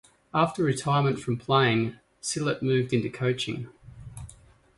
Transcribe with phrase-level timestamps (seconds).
[0.33, 3.69] After retirement from playing, Sillett moved into coaching.